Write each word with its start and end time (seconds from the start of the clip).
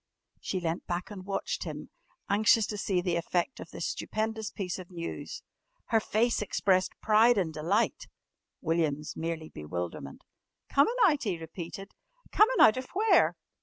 She 0.39 0.59
leant 0.59 0.87
back 0.87 1.11
and 1.11 1.27
watched 1.27 1.63
him, 1.63 1.91
anxious 2.27 2.65
to 2.65 2.77
see 2.79 3.01
the 3.01 3.17
effect 3.17 3.59
of 3.59 3.69
this 3.69 3.85
stupendous 3.89 4.49
piece 4.49 4.79
of 4.79 4.89
news. 4.89 5.43
Her 5.89 5.99
face 5.99 6.41
expressed 6.41 6.99
pride 7.03 7.37
and 7.37 7.53
delight, 7.53 8.07
William's 8.61 9.15
merely 9.15 9.49
bewilderment. 9.49 10.23
"Comin' 10.71 10.95
out?" 11.05 11.21
he 11.21 11.37
repeated. 11.37 11.91
"Comin' 12.31 12.59
out 12.61 12.77
of 12.77 12.87
where?" 12.93 13.35